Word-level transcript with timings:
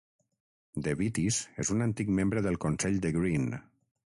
Devitis 0.87 1.37
és 1.65 1.71
un 1.75 1.85
antic 1.87 2.11
membre 2.21 2.43
del 2.47 2.59
Consell 2.65 2.99
de 3.05 3.13
Green. 3.19 3.47